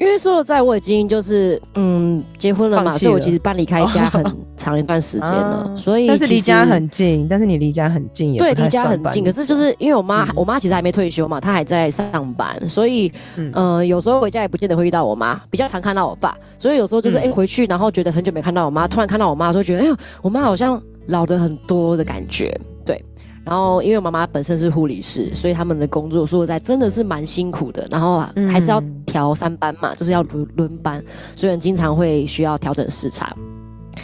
[0.00, 2.92] 因为说实在，我已经就是嗯结婚了嘛，了。
[2.92, 4.24] 所以我其实搬离开家 很
[4.56, 17.28] 长一段时间了，哦、所以但是离家很近，但是你离家很近也对，离家很近，可是就是因为我妈，嗯、我妈其实还没退休嘛，她还在上班，所以嗯、呃，有时候回家也不见得会遇到我妈，比较常看到我爸，所以有时候就是哎、嗯。
[17.28, 23.04] 欸、回去，然后觉得很久没看到我妈，突然看到我妈，就觉得哎呦，我妈好像老了很多的感觉，对。
[23.44, 27.86] 然后，因为我妈妈本身是护理师，所以他们的工作说实在真的是蛮辛苦的。
[27.90, 31.02] 然后还是要调三班嘛，嗯、就是要轮轮班，
[31.34, 33.34] 所以很经常会需要调整时差。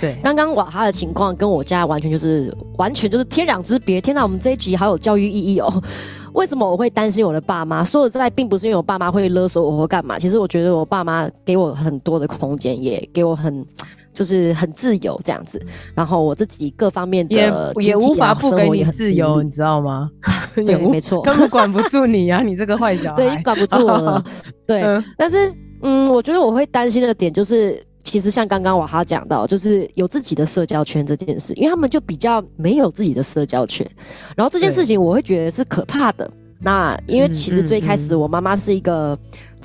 [0.00, 4.00] 对，刚刚瓦哈的情况跟我家完全就是完全就是天壤之别。
[4.00, 5.82] 天哪，我们这一集好有教育意义哦！
[6.34, 7.84] 为什么我会担心我的爸妈？
[7.84, 10.18] 说实在，并不是因为我爸妈会勒索我或干嘛。
[10.18, 13.64] 其实我觉得我爸妈给我很多的空间，也给我很。
[14.16, 15.60] 就是很自由这样子，
[15.94, 20.10] 然后我自己各方面的也也无法不给你自由，你知道吗？
[20.56, 23.98] 对，没错，根本管不住你啊，你这个坏小孩，对，管不住我。
[23.98, 24.24] 了。
[24.66, 25.52] 对，嗯、但是
[25.82, 33.86] 嗯，我觉得我会担心的点就是，其实像刚刚瓦哈讲到，就是有自己的社交圈这件事，因为他们就比较没有自己的社交圈，
[34.34, 36.30] 然后这件事情我会觉得是可怕的。
[36.58, 39.16] 那因为其实最开始我妈妈是一个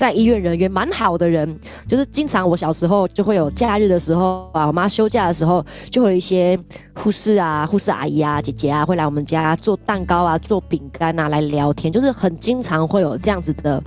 [0.01, 1.47] 在医院人缘蛮好的人，
[1.87, 6.57] 就是经常我小时候就会有假日的时候啊，我妈休假的时候，就会有一些
[6.95, 13.79] 护士啊、护士阿姨啊、姐姐啊会来我们家做蛋糕啊、做饼干啊来聊天，就是很经常会有这样子的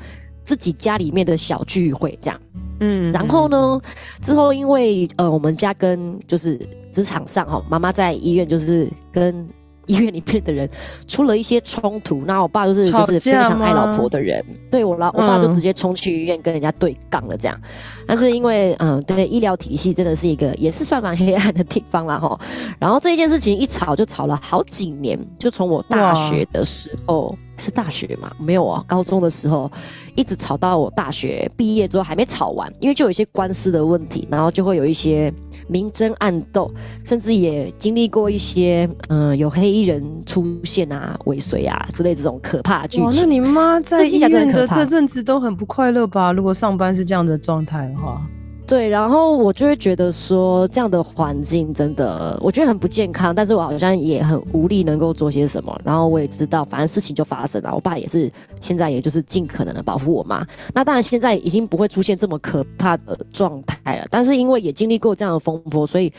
[0.45, 2.41] 自己家里面的小聚会这样。
[2.79, 3.81] 嗯，然后呢，
[4.23, 6.57] 之后因为呃我们家跟就是
[6.93, 9.45] 职场上哈，妈妈在医院就是跟。
[9.87, 10.69] 医院里面的人
[11.07, 17.61] 出了一些冲突，那我爸就是就是非常爱老婆的人，对我老我爸就直接冲去医院跟人家对杠了这样。
[18.07, 22.39] 但是因为嗯，对医疗体系真的是一个也是算蛮黑暗的地方啦吼。
[22.79, 27.37] 然后这一件事情一吵就吵了好几年，就从我大学的时候。
[27.57, 28.31] 是大学嘛？
[28.39, 29.71] 没有啊，高中的时候
[30.15, 35.33] 一直吵到我大学毕业之后还没吵完，因为就有一些官司的问题，然后就会有一些
[35.69, 36.71] 明争暗斗，
[37.05, 43.21] 甚至也经历过一些嗯、呃、有黑衣人出现啊、尾随啊之类这种可怕的剧情。
[43.21, 46.33] 那你妈在医院的这阵子都很不快乐吧？
[46.33, 48.21] 如果上班是这样的状态的话。
[48.67, 53.35] 对，然后我就会觉得说，这样的环境真的，我觉得很不健康。
[53.35, 55.79] 但是我好像也很无力，能够做些什么。
[55.85, 57.75] 然后我也知道，反正事情就发生了。
[57.75, 60.47] 我爸也是现在，也就是尽可能的保护我妈。
[60.73, 64.07] 那当然，现在已经不会出现这么可怕的状态了。
[64.11, 66.11] 但是因为也经历过这样的风波，所以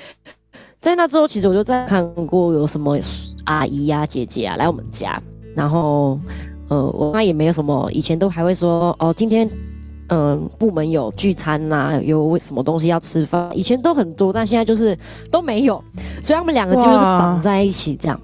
[0.80, 2.96] 在那之后，其实我就在看过有什么
[3.46, 5.20] 阿姨呀、啊、姐姐啊来我们家。
[5.56, 6.20] 然后，
[6.68, 9.50] 呃，我妈也没有什么，以前都还会说哦，今天。
[10.10, 14.96] 嗯，部门有聚餐呐、啊，有什么东西要吃饭，以前都很多，但现在就是
[15.32, 15.84] 都没有，
[16.22, 18.20] 所以他们两个几乎是绑在一起这样。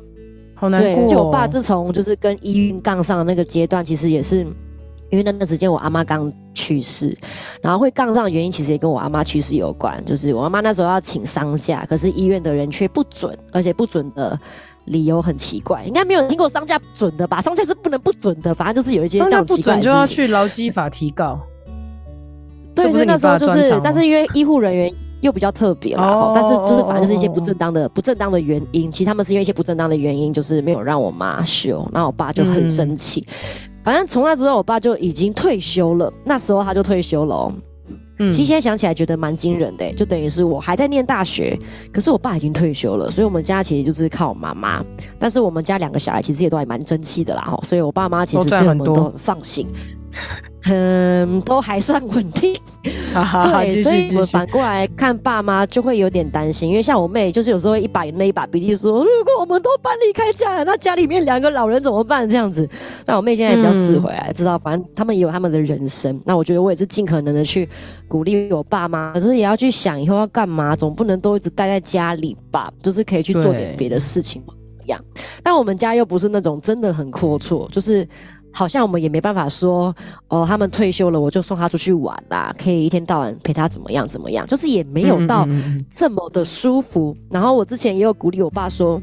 [0.54, 4.46] 好难过、就我爸自从就是跟医院杠上的那个阶段，其实也是
[5.10, 7.18] 因为那段时间我阿妈刚去世，
[7.62, 14.40] 然后会杠上的原因其实也跟我阿妈去世有关，就是我阿妈那时候要请丧假，可是医院的人却不准，而且不准的
[14.86, 17.42] 理由很奇怪，应该没有听过丧假准的吧？
[17.42, 19.82] 丧假是不能不准的，反正就是有一些这样奇怪的事情。
[19.82, 21.40] 丧假不准就要去劳基法提告。
[22.76, 28.92] 对，所以那时候就是，但是因为医护人员又比较特别啦，哦、但是就是反正就是一些不正当的、不正当的原因。
[28.92, 33.26] 其实他们是因为一些不正当的原因，就是没有让我妈休，那我爸就很生气。
[33.28, 36.12] 嗯、反正从那之后，我爸就已经退休了。
[36.24, 37.54] 那时候他就退休了、喔。
[38.20, 41.58] 嗯，其实现在想起来觉得蛮惊人的、欸，就等于是我还在念大学，
[41.92, 44.84] 可是我爸已经退休了，所以我们家其实就是靠我妈妈。
[45.18, 49.68] 但是我们家两个小孩其实也都还蛮争气的啦，哈，所以我爸妈其实对我们都很放心。
[50.70, 62.30] 嗯，都还算稳定， 对，所以我反过来看爸妈就会有点担心，因为像我妹，就是有时候会一把眼泪一把鼻涕说，如果我们都搬离开家，那家里面两个老人怎么办？
[62.30, 62.70] 这样子，
[63.08, 66.22] 那我妹现在也比较释怀，嗯、知道反正他们也有他们的人生。
[66.26, 67.68] 那我觉得我也是尽可能的去
[68.08, 75.04] 鼓励我爸妈，可是也要去想以后要干嘛，总不能都一直待在家里吧，就是可以去做点别的事情嘛怎么样。
[75.42, 78.08] 但我们家又不是那种真的很阔绰，就是。
[78.52, 79.96] 好像我们也没办法说
[80.28, 85.48] 哦，他们退休了，我就送他出去玩啦，可以一天到晚陪他怎么样怎么样，就是也没有到
[85.94, 87.16] 这么的舒服。
[87.18, 89.02] 嗯嗯，然后我之前也有鼓励我爸说，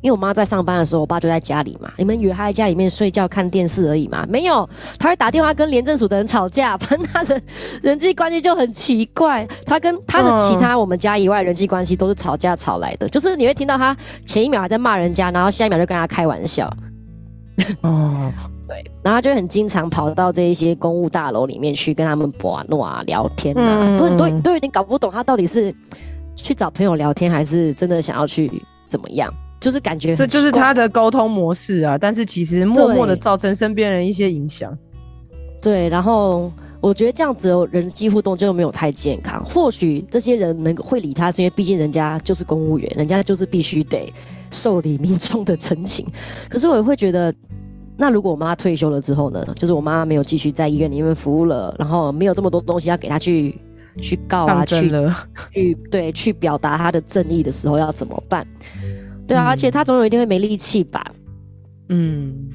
[0.00, 1.92] 因为我妈在上班的时候，我爸就在家里嘛。
[1.98, 4.26] 你们以为他在家里面睡觉看电视而已嘛？
[4.30, 4.66] 没有，
[4.98, 7.40] 他会打电话跟廉政署的人吵架，反正他的
[7.82, 9.46] 人际关系就很奇怪。
[9.66, 16.72] 他跟他的其他我们家以外人际关系都是吵架吵来的，就是你会听到他前一秒还在骂人家，然后下一秒就跟他开玩笑。
[17.82, 18.32] 哦。
[18.70, 25.74] 对，然后他就很经常跑到这一些公务大楼里面去跟他们玩闹啊、聊天啊，嗯、都都都有点搞不懂他到底是
[26.36, 29.28] 去找朋友聊天，还是真的想要去怎么样？
[29.58, 34.72] 就是感觉这就是他的沟通模式啊，但是其实默默的造成身边人一些影响。
[35.60, 39.44] 对，然后我觉得这样子的人际互动就没有太健康。
[39.44, 44.12] 或许这些人能会理他，是因为毕竟人家就是公务员，人家就是必须得
[44.52, 46.06] 受理民众的陈情。
[46.48, 47.34] 可是我也会觉得。
[48.00, 49.46] 那如果我妈退休了之后呢？
[49.54, 53.54] 就是我妈没有继续在医院里面服务了，然后没有这么多东西要给她去
[53.98, 54.90] 去告啊，去
[55.52, 58.46] 去对去表达她的正义的时候要怎么办？
[59.28, 61.04] 对啊，嗯、而且她总有一天会没力气吧？
[61.90, 62.48] 嗯，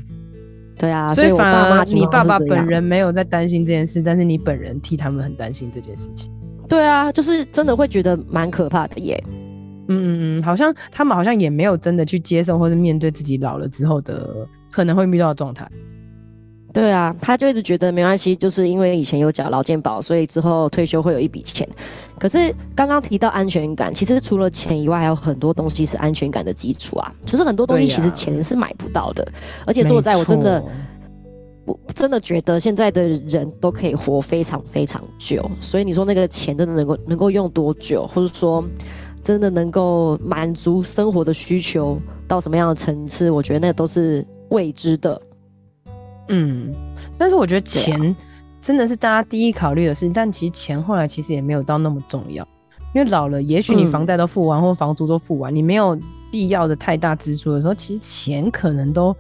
[0.80, 6.32] 对啊，所以反而你爸爸本人没有在担心这件事，但是你本人替他们很担心这件事情。
[6.68, 9.24] 对啊，就是真的会觉得蛮可怕的耶。
[9.88, 14.36] 嗯嗯嗯，好像他们好像也没有真的去接受或是面对自己老了之后的
[14.76, 15.66] 可能会遇到的状态。
[16.74, 21.66] 对啊，他就一直觉得没关系，就是因为以前有缴劳健保，所以之后退休会有一笔钱。
[22.20, 27.10] 可是刚刚提到安全感，其实除了钱以外，还有很多东西是安全感的基础啊。
[27.26, 29.32] 就是很多东西其实钱是买不到的，啊、
[29.68, 30.62] 而且说实在，我真的，
[31.64, 35.50] 我真的觉得现在的人都可以活非常非常久。
[35.62, 38.62] 所以你说那个钱真的能够能够用多久，或者说？
[39.24, 43.32] 真的能够满足生活的需求到什么样的层次？
[43.32, 44.24] 我觉得那都是
[44.56, 45.22] 未知的。
[46.30, 46.74] 嗯，
[47.18, 48.16] 但是我觉得钱
[48.60, 52.48] 真的是大家第一考虑的事情，但其实钱后来其实也没有到那么重要，
[52.94, 55.96] 因为老了，也许你房贷都付完，或房租都付完，你没有
[56.32, 59.16] 必要的太大支出的时候，其实钱可能都。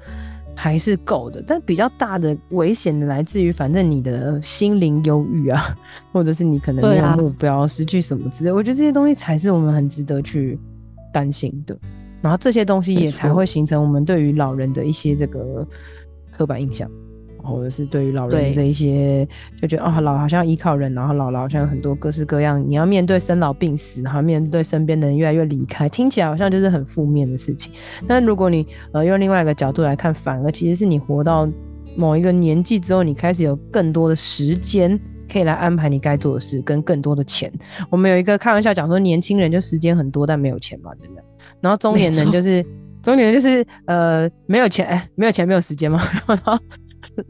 [0.57, 5.77] 还是够的，但比较大的危险的来自于，反正你的心灵忧郁啊，
[6.13, 8.49] 或者是你可能没有目标，啊、失去什么之类。
[8.49, 10.57] 我觉得这些东西才是我们很值得去
[11.11, 11.77] 担心的。
[12.25, 15.65] 然后这些东西也才会形成我们对于老人的一些这个
[16.31, 16.89] 刻板印象。
[17.47, 19.23] 或者是对于老人这一些，
[19.61, 27.71] 就觉得哦，老好像要依靠人，然后老了好像有很多各式各样，你要面对生老病死，然后面对身边的人越来越离开，听起来好像就是很负面的事情。
[28.07, 31.47] 但如果你呃用另外一个角度来看，反而其实是你活到
[31.95, 34.99] 某一个年纪之后，你开始有更多的时间
[35.31, 37.53] 可以来安排你该做的事，跟更多的钱。
[37.91, 41.21] 我们有一个开玩笑讲说，年轻人就时间很多，但没有钱嘛，对不对？
[41.61, 42.65] 然后中年人就是
[43.01, 46.57] 中年人就是呃没有钱，哎，没有钱没有时间嘛， 然后。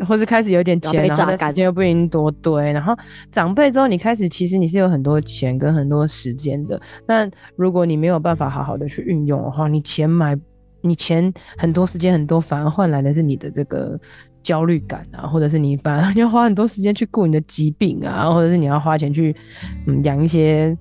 [0.07, 2.71] 或是开始有点钱，然后时间又不一定多，对。
[2.71, 2.95] 然后
[3.29, 6.81] 长辈之后，你开始其实你是有很多钱跟很多时间的。
[7.05, 10.35] 那如果你没有办法好好的去运用的话，你钱买，
[10.81, 13.99] 你钱很多，时间很多，反而换来的是你的这个
[14.41, 19.35] 焦虑感啊，或者是你反而 要花很多时间去顾你的疾病啊，或者是你要花钱去
[19.85, 20.75] 嗯养一些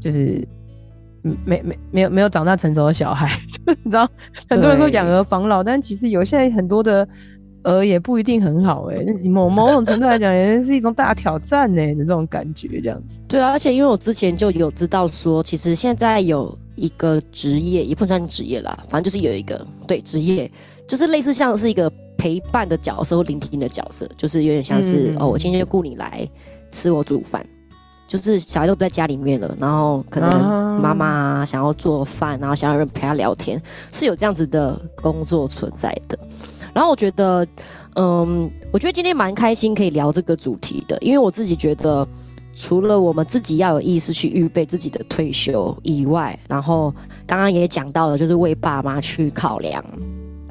[0.00, 0.46] 就是
[1.44, 3.30] 没没没有没有长大成熟的小孩。
[3.84, 4.08] 你知道，
[4.48, 7.06] 很多人说养儿防老，但其实有现在很多的。
[7.64, 13.18] 呃，也不一定很好哎、欸，某某种程度来讲，也是一种大挑战呢、欸、的这种感觉，这样子。
[13.26, 20.50] 对啊，而且因为我之前就有知道说，其实现在有一个职业，也不算职业啦，反正就是有一个对职业，
[20.86, 26.26] 就是类似像是一个陪伴的角色或聆听的角色，就是有点像是、嗯、哦，我今天就雇你来
[26.70, 27.44] 吃我煮饭，
[28.08, 33.60] 就是小孩都不在家里面了，然后可能妈妈想要做饭，然后想要人陪他聊天，
[33.92, 36.18] 是有这样子的工作存在的。
[36.72, 37.46] 然后我觉得，
[37.96, 42.06] 嗯，我觉得今天蛮开心可以聊这个主题的，因为我自己觉得，
[42.54, 46.94] 除了我们自己要有意识去预备自己的退休以外，然后
[47.26, 49.84] 刚刚也讲到了，就是为爸妈去考量、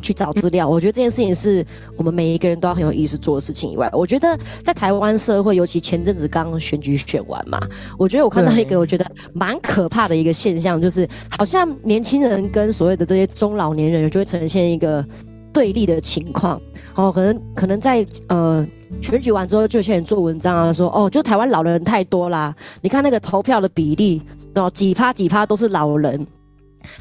[0.01, 0.67] 去找资料。
[0.67, 7.59] 我觉得这件事情是我们每一个人都要很有意识做的事情以外，我觉得在台湾社会，尤其前阵子刚刚选举选完嘛，
[7.97, 11.07] 我觉得我看到一个我觉得蛮可怕的一个现象，就是
[11.37, 15.05] 好像年轻人跟所谓的这些中老年人就会呈现一个。
[15.53, 16.61] 对立的情况，
[16.93, 18.63] 哦，可能可能在呃
[19.01, 24.21] 选举完之后，就有些人做文章啊，说哦，就台湾老人太多啦，你看那个投票的比例，
[24.53, 26.27] 哦，几趴几趴都是老人，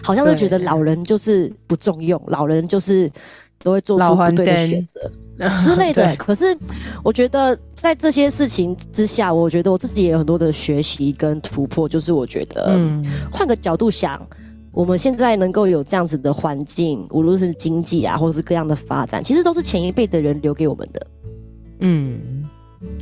[0.03, 3.11] 好像是觉得老人就是不重用，老人就是
[3.63, 5.11] 都会做出不对的选择
[5.63, 6.15] 之类的。
[6.17, 6.57] 可是
[7.03, 14.21] 我觉得在这些事情之下，我觉得我自己也有很多的学习跟突破，就是我觉得，嗯，换个角度想。
[14.73, 21.07] 我们现在能够有这样子的环境，无论是经济啊，或者是各样的发展，其实都是前一辈的人留给我们的。
[21.79, 22.45] 嗯，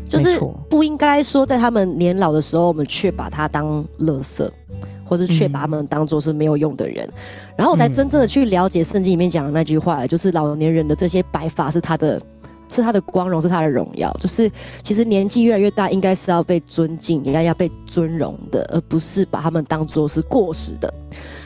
[0.09, 0.39] 就是
[0.71, 4.49] 不应该说在他们年老的时候，我们却把它当垃圾，
[5.05, 7.07] 或是却把他们当做是没有用的人。
[7.07, 7.13] 嗯、
[7.57, 12.21] 然后我才真正的去了解圣经里面讲的那句话，就是老年人的这些白发是他的，
[12.71, 14.13] 是他的光荣，是他的荣耀。
[14.21, 14.51] 就是
[14.83, 20.93] 其实年纪越来越大，应该是要被尊敬，应该要被尊荣的，而不是把他们当做是过时的。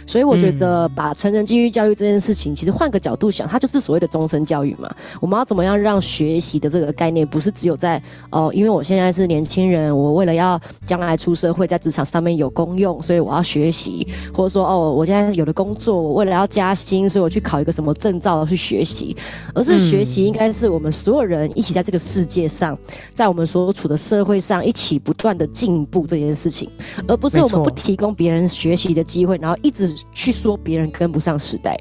[0.08, 4.90] 所以我觉得把成人继续教育这件事情，其实换个角度想，它就是所谓的终身教育嘛。
[5.20, 19.14] 我们要怎么样让学习的这个概念，不是只有在哦，因为我现在是年轻人，我为了要将来出社会，在职场上面有功用，所以我要学习，或者说哦，我现在有了工作，我为了要加薪，所以我去考一个什么证照去学习，
[19.54, 22.78] 而是学习应该是我们所有人一起在这个世界上，
[23.12, 26.66] 在我们所处的社会上一起不断的进步这件事情，
[27.06, 29.97] 而不是我们不提供别人学习的机会，然后一直。
[30.12, 31.78] 去说别人跟不上时代，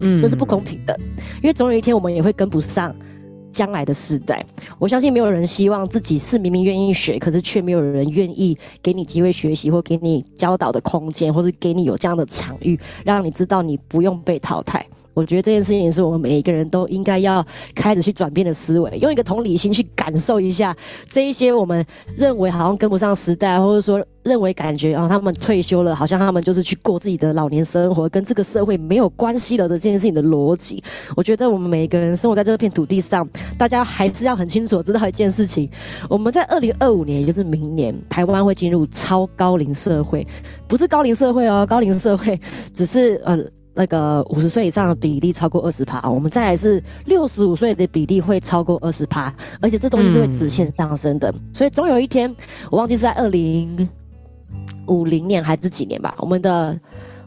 [0.00, 0.98] 嗯，这是不公平的，
[1.42, 2.94] 因为总有一天我们也会跟不上
[3.56, 4.44] 将来的世代。
[4.78, 14.84] 我相信没有人希望自己是明明愿意学，可是却没有人愿意给你机会学习，或给你教导的空间，或是给你有这样的场域，让你知道你不用被淘汰。
[15.14, 17.42] 我觉得这件事情也是我们每一个人都应该要
[17.74, 20.76] 开始去转变的思维，用一个同理心去感受一下
[21.08, 21.82] 这一些我们
[22.18, 30.84] 认为好像跟不上时代，或者说认为感觉啊、他们退休了，好像他们就是去过自己的老年生活，跟这个社会没有关系了的这件事情的逻辑。
[31.16, 33.26] 我觉得我们每一个人生活在这片土地上，
[33.58, 35.70] 大家还是要很清楚知道一件事情：
[36.08, 40.26] 我们在二零二五年，也就是明年，台湾会进入超高龄社会，
[40.66, 42.40] 不是高龄社会哦，高龄社会
[42.72, 43.38] 只是呃。
[43.78, 49.30] 那个五十岁以上的比例超过二十趴，我们再来是六十五岁的比例会超过二十趴，
[49.60, 52.34] 而且这东西是会直线上升的，所以总有一天，
[52.70, 53.86] 我忘记是在二零
[54.86, 56.80] 五零年还是几年吧，我们的。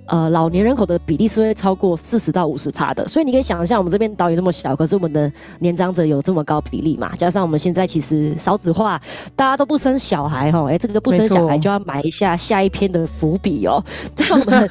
[0.10, 7.16] 呃，老年人口的比例是会超过四十到五十趴的，所以你可以想象，我们这边岛屿那么小，可是我们的年长者有这么高比例嘛？
[7.16, 9.00] 加上我们现在其实少子化，
[9.36, 13.84] 大家都不生小孩哈，哎、这个不生小孩就要埋一下下一篇的伏笔哦。
[14.16, 14.68] 在我们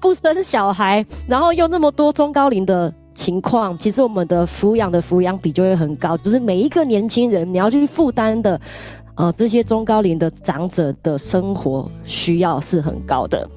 [0.00, 8.60] 不生小孩，然后又那么多中高龄的情况，其实我们的抚养的抚养比就会很高，就是每一个年轻人你要去负担的，
[9.14, 13.48] 呃，这些中高龄的长者的生活需要是很高的。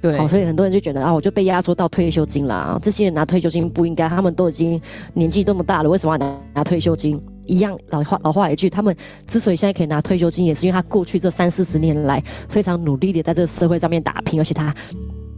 [0.00, 2.78] 对，所以很多人就觉得啊，我就被压缩到退休金了啊。
[2.80, 4.80] 这些人拿退休金不应该，他们都已经
[5.14, 7.20] 年纪这么大了，为什么要拿拿退休金？
[7.46, 8.94] 一样老话老话一句，他们
[9.26, 14.72] 之所以现在可以拿退休金，也是因为他过去这三四十年来非常努力的在这个社会上面打拼，而且他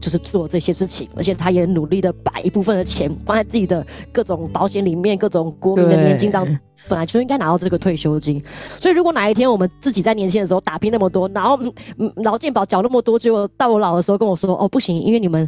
[0.01, 6.59] 就是做这些事情，而且他也努力的把一部分的钱放在自己的各种保险里面，各种国民的年金当中。
[6.89, 8.43] 本来就应该拿到这个退休金，
[8.81, 11.59] 所以如果哪一天我们自己在年轻的时候打拼那么多，然后
[11.99, 15.47] 嗯劳健保缴那么多，结果到我老的时候跟我说哦不行，因为你们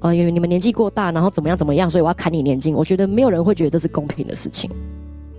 [0.00, 2.74] 呃因为你们年纪过大，然后怎么样怎么样，所以我要砍你年金。
[2.74, 4.70] 我觉得没有人会觉得这是公平的事情。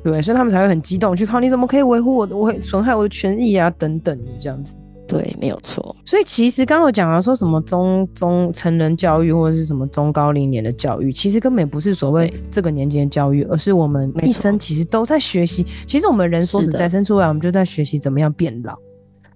[0.04, 4.76] 对，所以他们才会很激动去靠你怎么可以维护我的，我会损害我的权益啊等等的这样子。
[5.06, 5.96] 对，没有错。
[6.06, 15.66] 所以其实刚刚我讲到说什么中中成人教育或者是什么中高龄年的教育，其实根本不是所谓这个年纪的教育，而是我们一生其实都在学习。
[15.86, 18.78] 其实我们人说实在生出来，我们就在学习怎么样变老，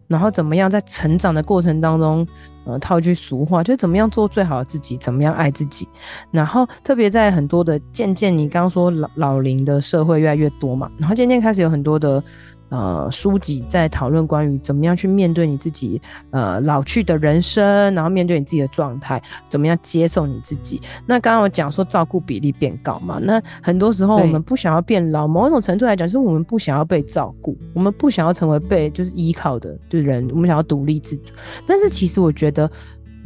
[0.08, 2.26] 然后怎么样在成长的过程当中，
[2.66, 5.88] 呃，套句俗话，就怎么样做最好的自己，怎么样爱自己。
[6.32, 12.24] 然后特别在很多的渐渐，你刚刚说老老龄的社会越来越多嘛，然后渐渐开始有很多的。
[12.70, 16.02] 呃，书籍在讨论关于怎么样去面对你自己，
[16.32, 20.82] 呃，老去的人生，然后面对你自己的状态，怎么样接受你自己。
[21.06, 31.34] 那刚刚我讲说照顾比例变高嘛，那很多时候我们不想要变老，某一种程度来讲，是我们不想要被照顾，我们不想要成为被就是依靠的就人，我们想要独立自主。
[31.66, 32.70] 但是其实我觉得。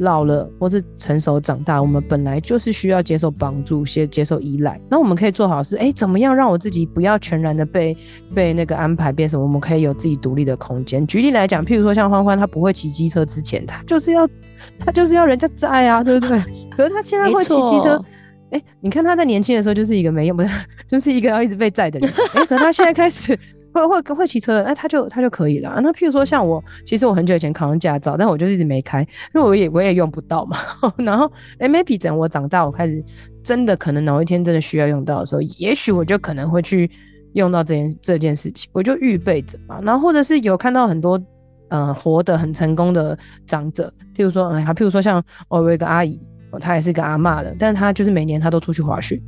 [0.02, 4.78] 老了或是成熟长大，我们本来就是需要接受帮助，先接受依赖。
[4.90, 7.96] 那我们可以做好是，哎、欸，怎么样让我自己不要全然的被
[8.34, 9.42] 被那个安排变什么？
[9.42, 11.06] 我们可以有自己独立的空间。
[11.06, 14.28] 举例来讲，譬如说像欢欢，他不会骑机车之前，他就是要
[14.78, 16.38] 他就是要人家载啊，对不对？
[16.76, 17.96] 可是他现在会骑机车，
[18.50, 20.48] 哎、欸，你看他在年轻的时候就是一个没用，不是，
[20.88, 22.10] 就是一个要一直被载的人。
[22.34, 23.38] 哎、欸，可是他现在开始。
[23.72, 25.80] 会会会骑车的，那他就他就可以了。
[25.82, 29.00] 那譬如说像我，其实我很久以前考上驾照，但我就一直没开，
[29.34, 30.56] 因为我也我也用不到嘛。
[30.98, 33.02] 然后诶 maybe 等我长大，我开始
[33.42, 36.90] 真的可能哪一天真的需要用到的时候，也许我就可能会去
[37.32, 39.80] 用到这件这件事情，我就预备着嘛。
[39.82, 41.20] 然后或者是有看到很多
[41.68, 46.20] 呃活得很成功的长者，譬如说哎，譬如说像我有一个阿姨，
[46.60, 49.18] 她也是个阿嬷了，但她就是每年她都出去滑雪。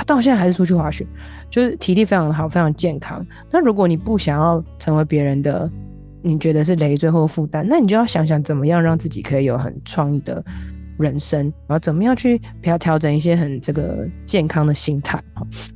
[0.00, 1.06] 他到现在还是出去滑雪，
[1.50, 3.22] 就是体力非常好，非常健康。
[3.50, 5.70] 那如果你不想要成为别人的，
[6.22, 10.42] 你觉得是累赘或负担，那你就要想想怎么样让自己可以有很创意的。
[10.98, 15.18] 人生，然后怎么样去调调整一些很这个健康的心态。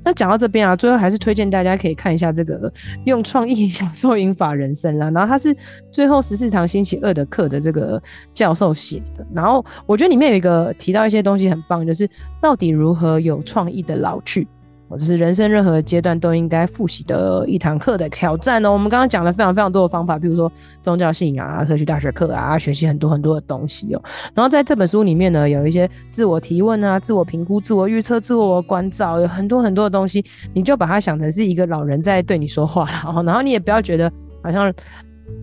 [0.05, 2.73] 那讲到这边啊，最后还是推荐大家可以看一下这个
[3.05, 5.11] 用创意 享受英法人生啦。
[5.11, 5.57] 然后他是
[5.91, 8.01] 最后十四堂星期二的课的这个
[8.33, 9.27] 教授写的。
[9.35, 12.09] 然后我觉得里面有一个提到一些东西很棒，就是
[12.41, 14.47] 到底如何有创意的老去。
[14.91, 18.71] 这是人生任何阶段都应该复习的一堂课的挑战哦。
[18.71, 20.51] 我们刚刚讲了非常非常多的方法，比如说
[20.83, 24.03] 宗教信仰啊、社区大学课啊，学习很多很多的东西哦。
[24.35, 34.13] 然后在这本书里面呢，有一些自我提问啊、自我评估、自我预测、自我关照，有很多很多的东西，你就把它想成是一个老人在对你说话，然后，然后你也不要觉得
[34.43, 34.73] 好像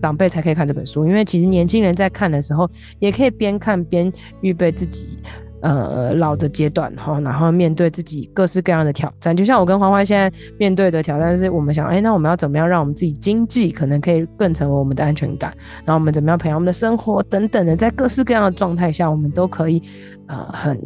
[0.00, 2.70] 长辈才可以看这本书，因为其实年轻人在看的时候，
[3.00, 5.18] 也可以边看边预备自己。
[5.62, 15.54] 呃，老的阶段哈，然后面对自己各式各样的挑战，就像我跟欢欢现在面对的挑战，是我们想，哎，那我们要怎么样让我们自己经济可能可以更成为我们的安全感？
[15.84, 19.80] 然后我们怎么样培养我们的生活等等的，在各式各样的状态下，我们都可以
[20.26, 20.76] 呃很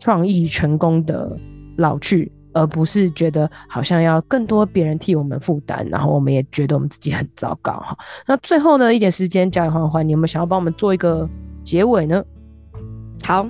[0.00, 1.38] 创意成功的
[1.76, 7.94] 老去，而不是觉得好像要更多别人替我们负担，然后我们也觉得我们自己很糟糕哈。
[8.26, 11.28] 那最后呢，一点时间交给欢欢，你有没有想要帮我们做一个
[11.62, 12.24] 结尾呢？
[13.22, 13.46] 好。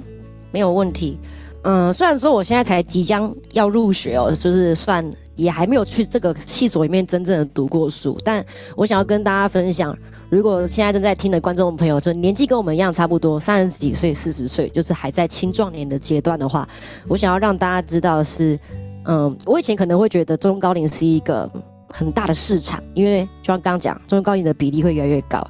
[0.53, 1.18] 没有问题，
[1.62, 8.44] 嗯，虽然说我现在才即将要入学哦，就是算也还没有去这个系所里面真正的读过书，但
[8.76, 9.96] 我想要跟大家分享，
[10.28, 16.68] 如果现在正在听的观众朋友，就年纪跟我们一样差不多，三十几岁、四十岁，就是还在青壮年的阶段的话，
[17.09, 18.59] 我想要让大家知道的是，
[19.07, 21.50] 嗯，我以前可能会觉得中高龄是一个
[21.88, 25.46] 很大的市场，因为就像刚刚讲，中高龄的比例会越来越高，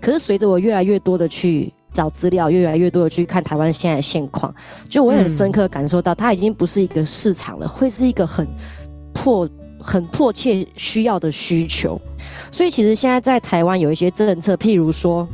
[0.00, 1.72] 可是随着我越来越多的去。
[1.92, 4.54] 找资料越来越多的去看台湾现在的现况，
[4.88, 8.46] 就我很深刻感受到，它已经不是一个市场了，会是一个很
[9.12, 9.48] 迫、
[9.80, 12.00] 很迫切需要的需求。
[12.50, 15.28] 所以其实现在在台湾有一些政策，譬如说。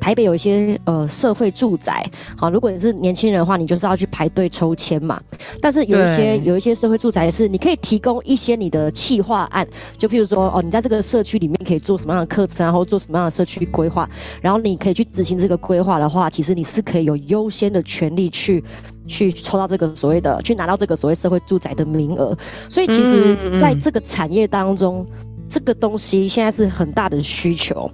[0.00, 2.04] 台北有一些呃社会住宅，
[2.36, 5.20] 好，如果你是年轻人的话，你就是要去排队抽签嘛。
[5.60, 9.66] 但是有一些有一些社会住宅是，你可以提供一些你的企划案，
[9.96, 14.08] 就譬如说哦，你在这个社区里面可以做什么样的课程，然后做什么样的社区规划，
[14.40, 18.62] 然后你可以去执行这个规划的话，其实你是可以有优先的权利去
[19.06, 22.36] 去抽到这个所谓的，去拿到这个所谓社会住宅的名额。
[22.68, 25.06] 所以其实在这个产业当中，
[25.48, 27.90] 这个东西现在是很大的需求。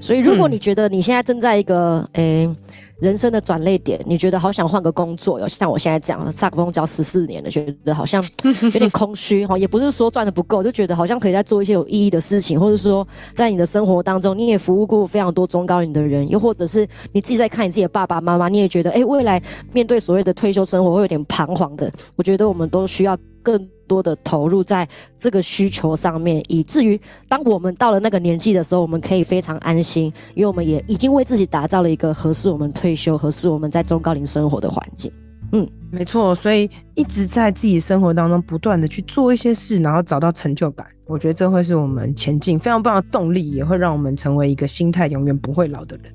[0.00, 2.56] 所以，如果你觉得你现在正在一个诶、欸、
[3.00, 8.24] 人生的转捩点，你觉得好想换个工作，哟像我现在这样，萨克风教十四年了，觉得好像
[8.62, 23.16] 有点空虚哈，也不是说赚的不够，就觉得好像可以再做一些有意义的事情，或者说在你的生活当中，你也服务过非常多中高龄的人，又或者是你自己在看你自己的爸爸妈妈，你也觉得哎，未来面对所谓的退休生活会有点彷徨的，我觉得我们都需要
[23.46, 35.12] 更多的投入在这个需求上面，以至于当我们到了那个年纪的时候，我们可以非常安心，因为我们也已经为自己打造了一个合适我们退休、合适我们在中高龄生活的环境。
[35.52, 46.12] 嗯，没错，所以一直在自己生活当中不断的去做一些事，然后找到成就感，我觉得这会是我们前进非常棒的动力，也会让我们成为一个心态永远不会老的人。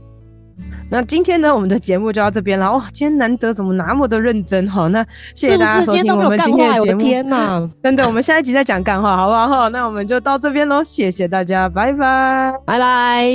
[0.90, 2.68] 那今天呢，我们的节目就到这边了。
[2.68, 4.88] 哦，今天难得怎么那么的认真哈？
[4.90, 7.00] 那谢谢大家收听我们今天的节目。
[7.00, 9.48] 天哪， 真的，我们下一集再讲干话，好不好？
[9.48, 13.26] 哈，那我们就到这边喽，谢谢大家，拜拜，拜拜。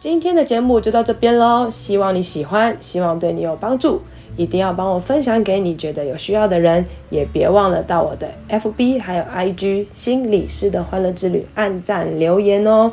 [0.00, 4.02] 今天的节目就到这边喽，希望你喜欢，希望对你有帮助，
[4.36, 12.92] 一定要帮我分享给你觉得有需要的人，也别忘了到我的 FB 还有 IG 心理师的欢乐之旅按赞留言哦。